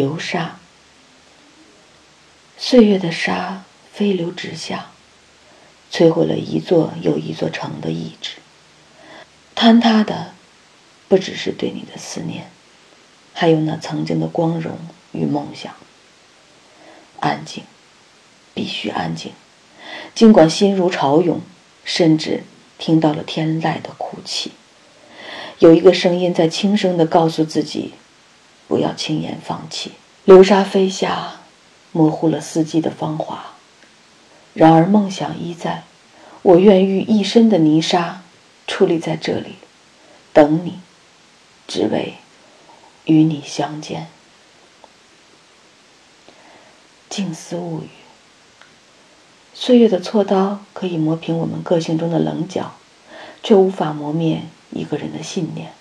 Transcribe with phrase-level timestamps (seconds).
[0.00, 0.58] 流沙。
[2.56, 4.92] 岁月的沙飞流直下，
[5.92, 8.36] 摧毁了一座又一座城的意志。
[9.54, 10.32] 坍塌的，
[11.06, 12.50] 不只是对你的思念，
[13.34, 14.78] 还有那曾经的光荣
[15.12, 15.74] 与梦想。
[17.18, 17.64] 安静，
[18.54, 19.32] 必须安静。
[20.14, 21.42] 尽管心如潮涌，
[21.84, 22.44] 甚至
[22.78, 24.52] 听到了天籁的哭泣，
[25.58, 27.92] 有一个声音在轻声地告诉自己：
[28.70, 29.90] 不要轻言放弃。
[30.24, 31.40] 流沙飞下，
[31.90, 33.46] 模糊了四季的芳华。
[34.54, 35.82] 然而梦想依在，
[36.42, 38.22] 我愿遇一身的泥沙，
[38.68, 39.56] 矗立在这里，
[40.32, 40.78] 等你，
[41.66, 42.14] 只为
[43.06, 44.06] 与你相见。
[47.08, 47.88] 静思物语。
[49.52, 52.76] 岁月的锉刀可以磨平我们个性中的棱角，
[53.42, 55.72] 却无法磨灭一个人的信念。